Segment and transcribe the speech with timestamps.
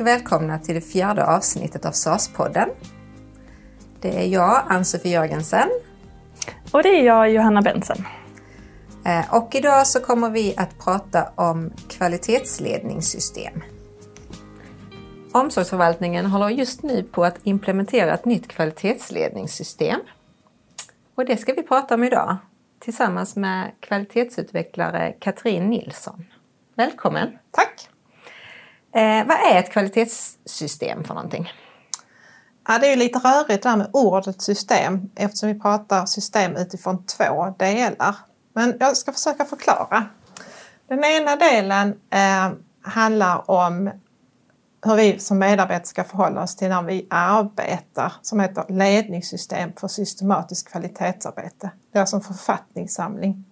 [0.00, 2.68] och välkomna till det fjärde avsnittet av SAS-podden.
[4.00, 5.68] Det är jag, Ann-Sofie Jörgensen.
[6.70, 8.04] Och det är jag, Johanna Bensen.
[9.04, 13.62] Eh, och idag så kommer vi att prata om kvalitetsledningssystem.
[15.32, 20.00] Omsorgsförvaltningen håller just nu på att implementera ett nytt kvalitetsledningssystem.
[21.14, 22.36] Och det ska vi prata om idag
[22.78, 26.24] tillsammans med kvalitetsutvecklare Katrin Nilsson.
[26.76, 27.38] Välkommen!
[27.50, 27.93] Tack!
[28.94, 31.52] Eh, vad är ett kvalitetssystem för någonting?
[32.68, 36.56] Ja, det är ju lite rörigt det där med ordet system eftersom vi pratar system
[36.56, 38.16] utifrån två delar.
[38.52, 40.06] Men jag ska försöka förklara.
[40.88, 42.50] Den ena delen eh,
[42.82, 43.90] handlar om
[44.84, 49.88] hur vi som medarbetare ska förhålla oss till när vi arbetar som heter ledningssystem för
[49.88, 51.70] systematiskt kvalitetsarbete.
[51.92, 53.44] Det är alltså en författningssamling.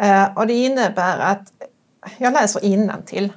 [0.00, 1.52] Eh, och det innebär att,
[2.18, 3.32] jag läser till.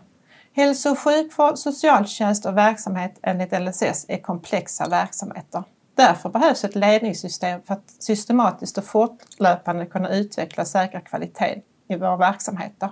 [0.58, 5.64] Hälso och sjukvård, socialtjänst och verksamhet enligt LSS är komplexa verksamheter.
[5.96, 11.96] Därför behövs ett ledningssystem för att systematiskt och fortlöpande kunna utveckla och säkra kvalitet i
[11.96, 12.90] våra verksamheter.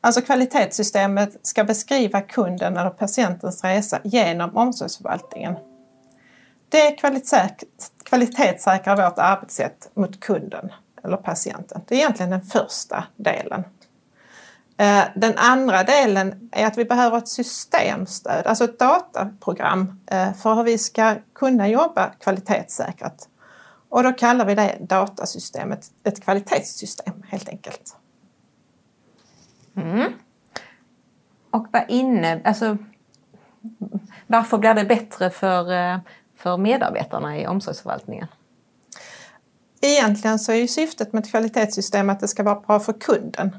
[0.00, 5.56] Alltså kvalitetssystemet ska beskriva kunden eller patientens resa genom omsorgsförvaltningen.
[6.68, 6.90] Det
[8.04, 10.72] kvalitetssäkrar vårt arbetssätt mot kunden
[11.04, 11.80] eller patienten.
[11.86, 13.64] Det är egentligen den första delen.
[14.76, 20.54] Eh, den andra delen är att vi behöver ett systemstöd, alltså ett dataprogram eh, för
[20.54, 23.28] hur vi ska kunna jobba kvalitetssäkrat.
[23.88, 27.96] Och då kallar vi det datasystemet ett kvalitetssystem helt enkelt.
[29.76, 30.12] Mm.
[31.50, 32.76] Och vad inne, alltså,
[34.26, 35.98] varför blir det bättre för, eh,
[36.36, 38.26] för medarbetarna i omsorgsförvaltningen?
[39.80, 43.56] Egentligen så är ju syftet med ett kvalitetssystem att det ska vara bra för kunden.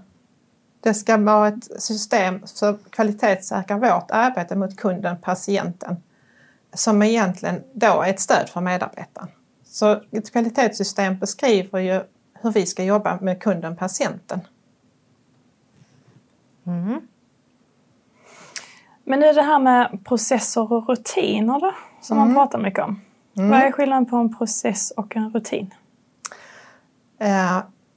[0.88, 5.98] Det ska vara ett system som kvalitetssäkrar vårt arbete mot kunden, patienten,
[6.74, 9.28] som egentligen då är ett stöd för medarbetaren.
[9.64, 12.02] Så ett kvalitetssystem beskriver ju
[12.42, 14.40] hur vi ska jobba med kunden, patienten.
[16.66, 17.02] Mm.
[19.04, 22.34] Men är det här med processer och rutiner då, som mm.
[22.34, 23.02] man pratar mycket om.
[23.38, 23.50] Mm.
[23.50, 25.74] Vad är skillnaden på en process och en rutin?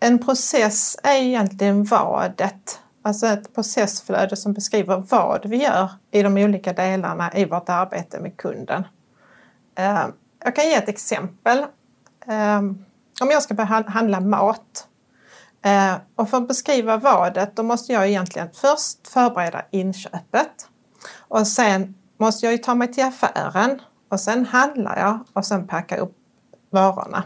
[0.00, 6.37] En process är egentligen vadet, alltså ett processflöde som beskriver vad vi gör i de
[6.37, 8.84] olika delarna i vårt arbete med kunden.
[9.75, 10.06] Eh,
[10.44, 11.59] jag kan ge ett exempel.
[12.27, 12.59] Eh,
[13.21, 14.89] om jag ska handla mat
[15.65, 20.69] eh, och för att beskriva vadet då måste jag egentligen först förbereda inköpet
[21.19, 25.66] och sen måste jag ju ta mig till affären och sen handlar jag och sen
[25.66, 26.16] packa upp
[26.71, 27.22] varorna.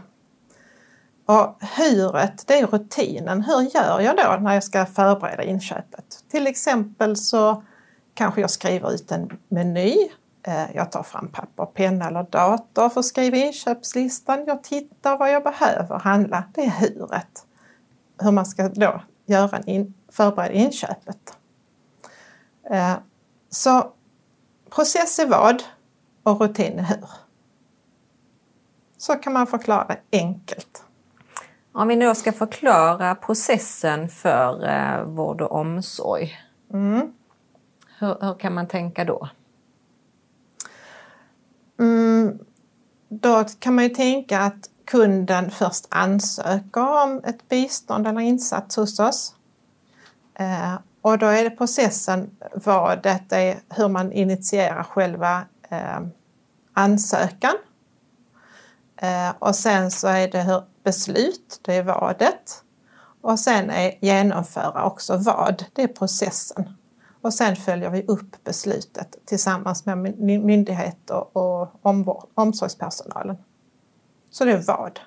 [1.27, 3.43] Och huret, det är rutinen.
[3.43, 6.25] Hur gör jag då när jag ska förbereda inköpet?
[6.31, 7.63] Till exempel så
[8.15, 9.97] kanske jag skriver ut en meny.
[10.43, 14.45] Eh, jag tar fram papper, penna eller dator för att skriva inköpslistan.
[14.47, 16.45] Jag tittar vad jag behöver handla.
[16.55, 17.45] Det är huret
[18.19, 21.37] hur man ska då göra in, förbereda inköpet.
[22.71, 22.95] Eh,
[23.51, 23.93] så
[24.71, 25.63] process är vad
[26.23, 27.09] och rutin är hur.
[28.97, 30.84] Så kan man förklara det enkelt.
[31.77, 36.33] Om vi nu ska förklara processen för eh, vård och omsorg.
[36.73, 37.13] Mm.
[37.99, 39.29] Hur, hur, kan man tänka då?
[41.81, 42.39] Mm,
[43.09, 49.01] då kan man ju tänka att kunden först ansöker om ett bistånd eller insats hos
[49.01, 49.35] oss.
[50.35, 56.01] Eh, och då är det processen vad det är, hur man initierar själva eh,
[56.73, 57.55] ansökan.
[58.97, 62.63] Eh, och sen så är det hur beslut, det är vadet.
[63.21, 66.77] Och sen är genomföra också vad, det är processen.
[67.21, 69.99] Och sen följer vi upp beslutet tillsammans med
[70.45, 71.87] myndigheter och
[72.35, 73.37] omsorgspersonalen.
[74.31, 75.01] Så det är vad.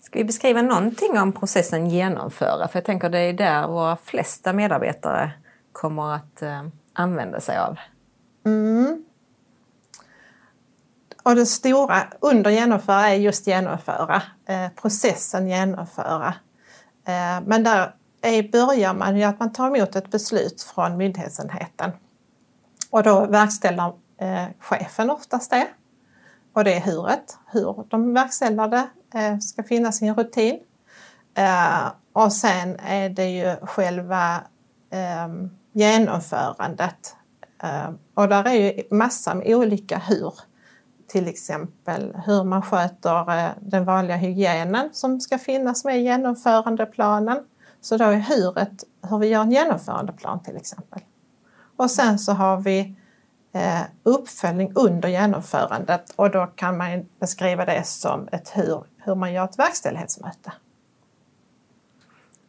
[0.00, 2.68] Ska vi beskriva någonting om processen genomföra?
[2.68, 5.32] För jag tänker det är där våra flesta medarbetare
[5.72, 7.76] kommer att eh, använda sig av.
[8.44, 9.04] Mm.
[11.22, 16.34] Och det stora under genomföra är just genomföra, eh, processen genomföra.
[17.06, 21.90] Eh, men där är, börjar man ju att man tar emot ett beslut från myndighetsenheten.
[22.90, 25.68] Och då verkställer eh, chefen oftast det.
[26.52, 30.60] Och det är huret, hur de verkställer det eh, ska finnas i en rutin.
[31.34, 34.40] Eh, och sen är det ju själva
[34.90, 37.16] ehm, genomförandet.
[37.62, 40.34] Eh, och där är ju massor med olika hur.
[41.12, 47.44] Till exempel hur man sköter den vanliga hygienen som ska finnas med i genomförandeplanen.
[47.80, 51.00] Så då är huret hur vi gör en genomförandeplan till exempel.
[51.76, 52.96] Och sen så har vi
[53.52, 59.32] eh, uppföljning under genomförandet och då kan man beskriva det som ett hur, hur man
[59.32, 60.52] gör ett verkställighetsmöte.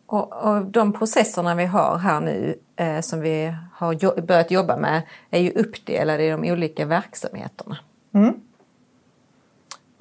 [0.05, 4.77] Och, och de processerna vi har här nu eh, som vi har jo börjat jobba
[4.77, 7.77] med är ju uppdelade i de olika verksamheterna.
[8.13, 8.33] Mm.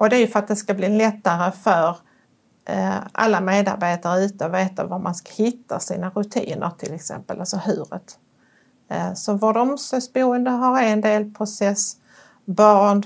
[0.03, 1.97] Och det är ju för att det ska bli lättare för
[2.65, 7.57] eh, alla medarbetare ute att veta var man ska hitta sina rutiner till exempel, alltså
[7.57, 8.19] huret.
[8.89, 11.97] Eh, så vård och omsorgsboende har en delprocess,
[12.45, 13.03] barn,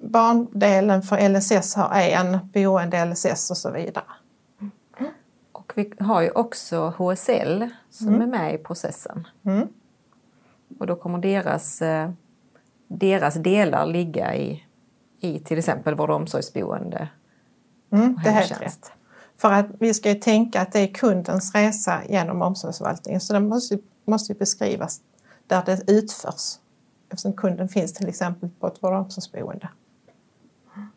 [0.00, 4.04] barndelen för LSS har en, boende LSS och så vidare.
[5.52, 8.22] Och vi har ju också HSL som mm.
[8.22, 9.26] är med i processen.
[9.44, 9.68] Mm.
[10.78, 12.10] Och då kommer deras, eh,
[12.88, 14.65] deras delar ligga i,
[15.26, 17.08] i till exempel vård och omsorgsboende
[17.92, 18.92] mm, och det är helt rätt.
[19.36, 23.48] För att vi ska ju tänka att det är kundens resa genom omsorgsförvaltningen så den
[23.48, 25.00] måste, måste beskrivas
[25.46, 26.58] där det utförs.
[27.08, 29.68] Eftersom kunden finns till exempel på ett vård och omsorgsboende.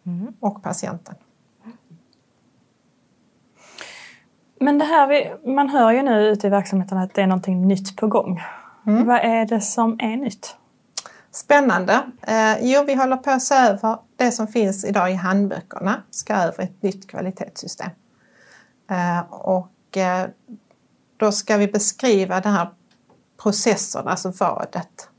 [0.06, 0.34] Mm.
[0.40, 1.16] Och patienten.
[4.60, 7.68] Men det här, vi, man hör ju nu ute i verksamheten att det är någonting
[7.68, 8.42] nytt på gång.
[8.88, 9.08] Mm.
[9.08, 10.56] Vad är det som är nytt?
[11.32, 12.12] Spännande.
[12.22, 16.34] Eh, jo, vi håller på att se över det som finns idag i handböckerna, ska
[16.34, 17.90] över ett nytt kvalitetssystem.
[18.90, 20.30] Eh, och eh,
[21.18, 22.70] då ska vi beskriva den här
[23.42, 25.10] processen, alltså vadet,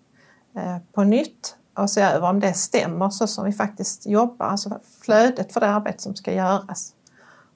[0.56, 4.80] eh, på nytt och se över om det stämmer så som vi faktiskt jobbar, alltså
[5.00, 6.92] flödet för det arbete som ska göras.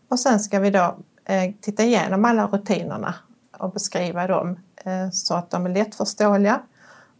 [0.09, 3.15] Och sen ska vi då eh, titta igenom alla rutinerna
[3.59, 6.61] och beskriva dem eh, så att de är lättförståeliga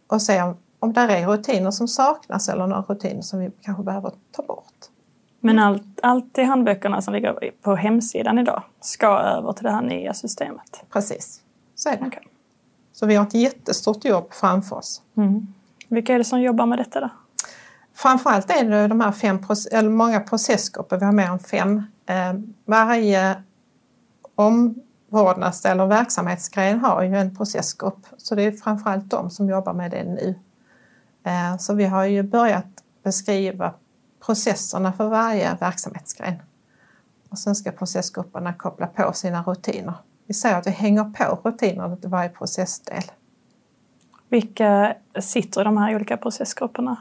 [0.07, 3.83] och se om, om det är rutiner som saknas eller några rutiner som vi kanske
[3.83, 4.73] behöver ta bort.
[5.39, 9.81] Men allt, allt i handböckerna som ligger på hemsidan idag ska över till det här
[9.81, 10.83] nya systemet?
[10.89, 11.41] Precis,
[11.75, 12.05] så är det.
[12.05, 12.23] Okay.
[12.93, 15.01] Så vi har ett jättestort jobb framför oss.
[15.17, 15.47] Mm.
[15.87, 17.09] Vilka är det som jobbar med detta då?
[17.93, 19.39] Framförallt är det de här fem,
[19.71, 21.83] eller många processgrupper, vi har mer än fem.
[22.05, 22.33] Eh,
[22.65, 23.43] varje
[24.35, 29.91] omvårdnads eller verksamhetsgren har ju en processgrupp så det är framförallt de som jobbar med
[29.91, 30.35] det nu.
[31.25, 32.65] Eh, så vi har ju börjat
[33.03, 33.73] beskriva
[34.25, 36.41] processerna för varje verksamhetsgren.
[37.29, 39.93] Och sen ska processgrupperna koppla på sina rutiner.
[40.27, 43.03] Vi säger att vi hänger på rutinerna till varje processdel.
[44.29, 46.97] Vilka sitter i de här olika processgrupperna?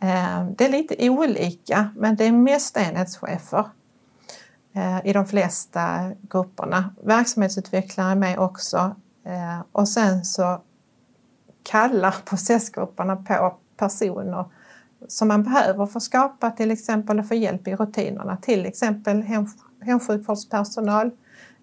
[0.00, 3.64] Eh, det är lite olika, men det är mest enhetschefer
[4.72, 6.94] eh, i de flesta grupperna.
[7.02, 8.94] Verksamhetsutvecklare är med också
[9.72, 10.60] och sen så
[11.66, 14.44] kallar processgrupperna på personer
[15.08, 18.36] som man behöver för att skapa till exempel och få hjälp i rutinerna.
[18.36, 19.46] Till exempel hem,
[19.80, 21.10] hemsjukvårdspersonal,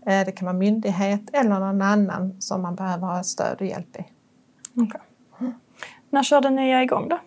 [0.06, 4.06] det kan vara myndighet eller någon annan som man behöver ha stöd och hjälp i.
[4.82, 5.02] Okay.
[6.10, 7.20] När kör det nya igång då?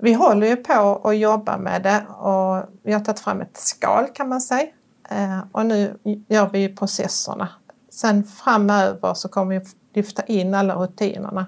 [0.00, 4.06] Vi håller ju på och jobbar med det och vi har tagit fram ett skal
[4.06, 4.68] kan man säga.
[5.10, 5.98] Eh, och nu
[6.28, 7.48] gör vi processerna.
[7.90, 9.66] Sen framöver så kommer vi
[9.96, 11.46] lyfta in alla rutinerna.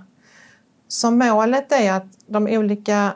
[0.88, 3.12] Så målet är att de olika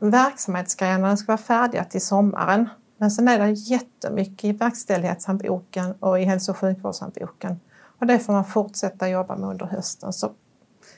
[0.00, 2.68] verksamhetsgrenarna ska vara färdiga till sommaren.
[2.98, 7.60] Men sen är det jättemycket i verkställighetshandboken och i hälso och sjukvårdshandboken.
[7.98, 10.12] Och det får man fortsätta jobba med under hösten.
[10.12, 10.32] Så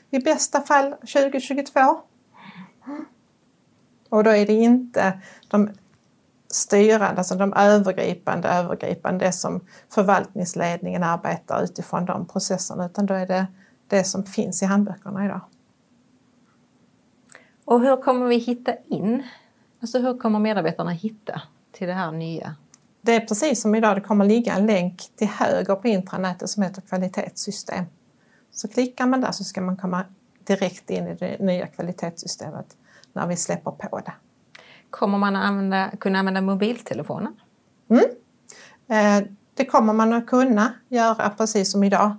[0.09, 1.79] i bästa fall 2022.
[4.09, 5.69] Och då är det inte de
[6.47, 9.59] styrande, alltså de övergripande, övergripande, det som
[9.89, 13.47] förvaltningsledningen arbetar utifrån de processerna, utan då är det
[13.87, 15.41] det som finns i handböckerna idag.
[17.65, 19.23] Och hur kommer vi hitta in?
[19.81, 22.55] Alltså hur kommer medarbetarna hitta till det här nya?
[23.01, 26.63] Det är precis som idag, det kommer ligga en länk till höger på intranätet som
[26.63, 27.85] heter kvalitetssystem.
[28.51, 30.05] Så klickar man där så ska man komma
[30.43, 32.77] direkt in i det nya kvalitetssystemet
[33.13, 34.13] när vi släpper på det.
[34.89, 37.35] Kommer man att använda, kunna använda mobiltelefonen?
[37.89, 38.03] Mm.
[38.87, 42.15] Eh, det kommer man att kunna göra precis som idag.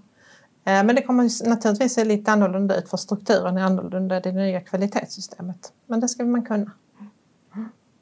[0.64, 4.32] Eh, men det kommer naturligtvis se lite annorlunda ut för strukturen är annorlunda i det
[4.32, 5.72] nya kvalitetssystemet.
[5.86, 6.70] Men det ska man kunna.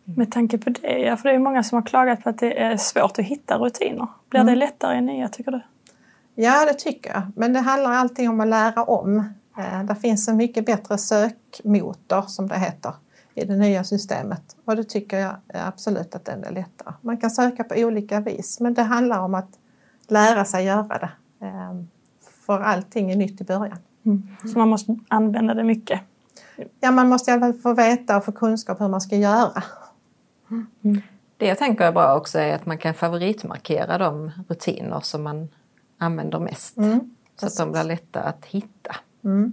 [0.04, 2.61] Med tanke på det, ja, för det är många som har klagat på att det
[2.61, 4.09] är svårt att hitta rutiner.
[4.28, 4.54] Blir mm.
[4.54, 5.61] det lättare i nya tycker du?
[6.35, 7.23] Ja, det tycker jag.
[7.37, 9.19] Men det handlar alltid om att lära om.
[9.59, 12.92] Eh, det finns en mycket bättre sökmotor, som det heter,
[13.35, 14.57] i det nya systemet.
[14.64, 16.95] Och det tycker jag absolut att den är lättare.
[17.00, 19.59] Man kan söka på olika vis, men det handlar om att
[20.09, 21.11] lära sig göra det.
[22.52, 23.78] För allting är nytt i början.
[24.04, 24.37] Mm.
[24.52, 26.00] Så man måste använda det mycket?
[26.80, 29.62] Ja, man måste i alla fall få veta och få kunskap hur man ska göra.
[30.50, 31.02] Mm.
[31.37, 35.49] Det jag tänker är bra också är att man kan favoritmarkera de rutiner som man
[35.99, 36.76] använder mest.
[36.76, 38.97] Mm, så att de blir lätta att hitta.
[39.25, 39.52] Mm.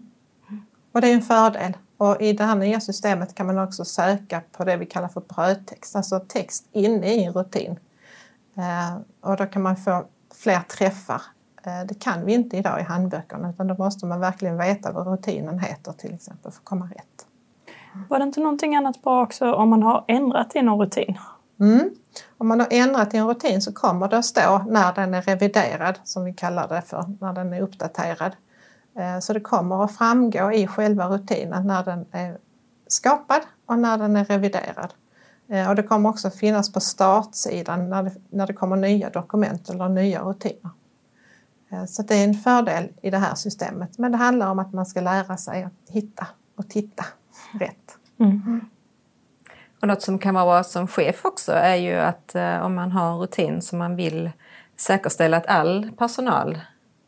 [0.92, 1.78] Och det är en fördel.
[1.98, 5.22] Och i det här nya systemet kan man också söka på det vi kallar för
[5.22, 7.80] brödtext, alltså text inne i en rutin.
[8.58, 11.22] Eh, och då kan man få fler träffar.
[11.64, 15.08] Eh, det kan vi inte idag i handböckerna utan då måste man verkligen veta vad
[15.08, 17.26] rutinen heter till exempel för att komma rätt.
[18.10, 21.18] Var det inte någonting annat bra också om man har ändrat i någon rutin?
[21.60, 21.90] Mm.
[22.38, 25.22] Om man har ändrat i en rutin så kommer det att stå när den är
[25.22, 28.32] reviderad, som vi kallar det för, när den är uppdaterad.
[29.00, 32.38] Eh, så det kommer att framgå i själva rutinen när den är
[32.88, 34.94] skapad och när den är reviderad.
[35.50, 39.70] Eh, och det kommer också finnas på startsidan när det, när det kommer nya dokument
[39.70, 40.72] eller nya rutiner.
[41.70, 43.98] Eh, så det är en fördel i det här systemet.
[43.98, 47.06] Men det handlar om att man ska lära sig att hitta och titta
[47.60, 47.98] rätt.
[48.20, 48.62] Mm.
[49.82, 52.92] Och något som kan vara bra som chef också är ju att eh, om man
[52.92, 54.32] har en rutin som man vill
[54.76, 56.60] säkerställa att all personal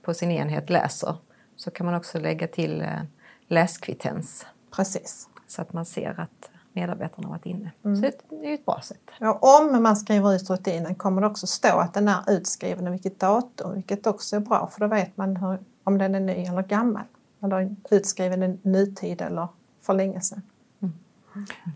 [0.01, 1.15] på sin enhet läser
[1.56, 3.01] så kan man också lägga till eh,
[3.48, 4.46] läskvittens.
[4.75, 5.30] Precis.
[5.48, 7.72] Så att man ser att medarbetarna har varit inne.
[7.86, 7.96] Mm.
[7.96, 9.12] Så det är ett bra sätt.
[9.20, 12.94] Ja, om man skriver ut rutinen kommer det också stå att den är utskriven och
[12.94, 16.34] vilket datum, vilket också är bra för då vet man hur, om den är ny
[16.34, 17.04] eller gammal.
[17.44, 19.48] Eller utskriven i nutid eller
[19.82, 20.42] för länge sedan.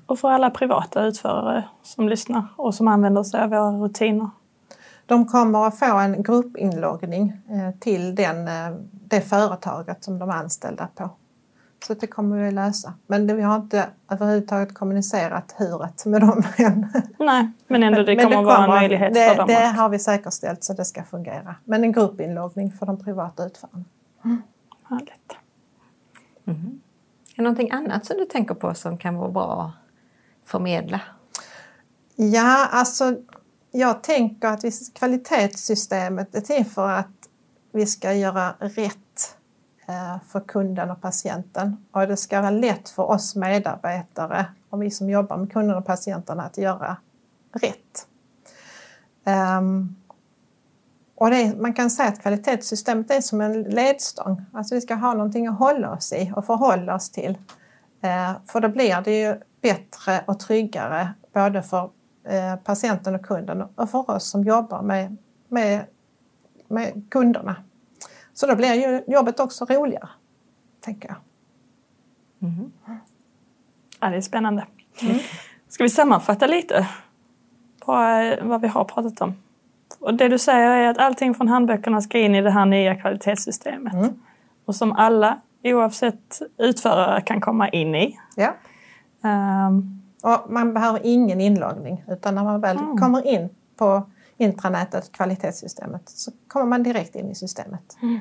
[0.06, 4.30] Och för alla privata utförare som lyssnar och som använder sig av våra rutiner?
[5.06, 10.34] De kommer att få en gruppinloggning eh, till den, eh, det företaget som de är
[10.34, 11.10] anställda på.
[11.88, 12.94] Så det kommer vi lösa.
[13.08, 16.88] Men vi har inte överhuvudtaget kommunicerat huret med dem än.
[17.20, 19.48] Nej, men ändå det kommer, det kommer att vara en möjlighet det, för dem.
[19.48, 21.56] Det har vi säkerställt så det ska fungera.
[21.64, 23.84] Men en gruppinloggning för de privata utförarna.
[24.26, 24.42] Mm.
[24.84, 25.36] Härligt.
[26.46, 26.82] Mm.
[27.34, 29.72] Är det någonting annat som du tänker på som kan vara bra
[30.44, 31.02] att förmedla?
[32.16, 33.16] Ja, alltså
[33.72, 34.64] jag tänker att
[34.94, 37.30] kvalitetssystemet är till för att
[37.72, 38.98] vi ska göra rätt
[39.88, 41.78] Eh, för kunden och patienten.
[41.92, 45.86] Och det ska vara lätt för oss medarbetare och vi som jobbar med kunderna och
[45.86, 46.98] patienterna att göra
[47.52, 48.08] rätt.
[49.26, 49.96] Ehm,
[51.16, 54.46] och är, man kan säga att kvalitetssystemet är som en ledstång.
[54.54, 57.38] Alltså vi ska ha någonting att hålla oss i och förhålla oss till.
[58.02, 61.90] Eh, för då blir det ju bättre och tryggare både för
[62.24, 65.86] eh, patienten och kunden och för oss som jobbar med, med,
[66.68, 67.56] med kunderna.
[68.36, 70.10] Så då blir ju jobbet också roligare,
[70.82, 71.18] tänker jag.
[72.50, 72.72] Mm.
[74.00, 74.66] Ja, det är spännande.
[75.02, 75.18] Mm.
[75.68, 76.88] Ska vi sammanfatta lite
[77.80, 77.92] på
[78.42, 79.34] vad vi har pratat om?
[80.00, 82.96] Och det du säger är att allting från handböckerna ska in i det här nya
[82.96, 83.94] kvalitetssystemet.
[83.94, 84.14] Mm.
[84.66, 88.20] Och som alla, oavsett utförare, kan komma in i.
[88.36, 88.54] Ja.
[89.68, 92.98] Um, och man behöver ingen inloggning utan när man väl mm.
[92.98, 97.98] kommer in på intranätet, kvalitetssystemet, så kommer man direkt in i systemet.
[98.02, 98.20] Mm.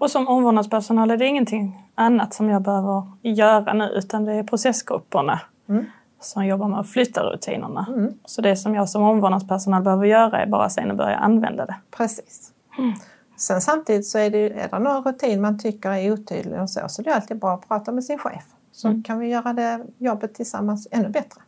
[0.00, 4.42] Och som omvårdnadspersonal är det ingenting annat som jag behöver göra nu utan det är
[4.42, 5.40] processgrupperna.
[5.68, 5.84] Mm
[6.24, 7.86] som jobbar med att flytta rutinerna.
[7.88, 8.14] Mm.
[8.24, 11.76] Så det som jag som omvårdnadspersonal behöver göra är bara sen att börja använda det.
[11.90, 12.52] Precis.
[12.78, 12.92] Mm.
[13.36, 16.88] Sen samtidigt så är det, är det någon rutin man tycker är otydlig och så,
[16.88, 18.44] så det är alltid bra att prata med sin chef.
[18.72, 19.02] Så mm.
[19.02, 21.40] kan vi göra det jobbet tillsammans ännu bättre.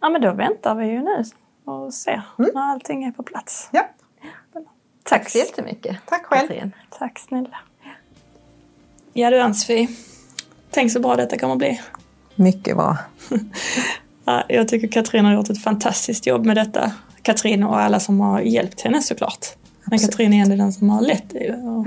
[0.00, 1.24] Ja men då väntar vi ju nu
[1.64, 2.50] och ser mm.
[2.54, 3.68] när allting är på plats.
[3.72, 3.88] Ja.
[5.02, 5.96] Tack, så jättemycket.
[6.06, 6.48] Tack själv.
[6.48, 6.72] Katrin.
[6.98, 7.58] Tack snälla.
[9.12, 9.88] Ja du Ann-Sofie,
[10.70, 11.80] tänk så bra detta kommer att bli.
[12.34, 12.98] Mycket bra.
[14.24, 16.92] ja, jag tycker Katrin har gjort ett fantastiskt jobb med detta.
[17.22, 19.46] Katrin och alla som har hjälpt henne såklart.
[19.84, 21.52] Men Katrin är ändå den som har lett det.
[21.52, 21.86] Och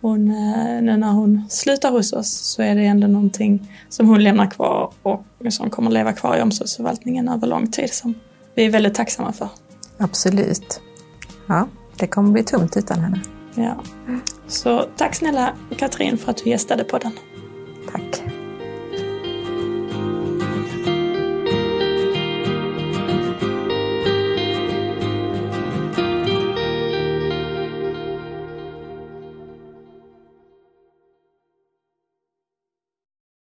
[0.00, 4.24] hon, eh, nu när hon slutar hos oss så är det ändå någonting som hon
[4.24, 8.14] lämnar kvar och som kommer leva kvar i omsorgsförvaltningen över lång tid som
[8.54, 9.48] vi är väldigt tacksamma för.
[9.98, 10.80] Absolut.
[11.46, 13.20] Ja, det kommer bli tomt utan henne.
[13.54, 13.82] Ja.
[14.46, 17.12] Så tack snälla Katrin för att du gästade podden.